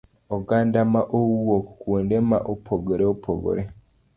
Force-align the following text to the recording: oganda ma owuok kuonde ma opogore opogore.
oganda 0.35 0.79
ma 0.93 1.01
owuok 1.19 1.65
kuonde 1.81 2.17
ma 2.29 2.37
opogore 2.51 3.03
opogore. 3.13 3.63